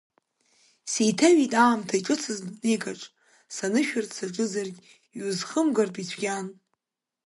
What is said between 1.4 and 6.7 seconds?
аамҭа иҿыцыз дунеикаҿ, санышәарц саҿызаргь, иузхымгартә ицәгьан.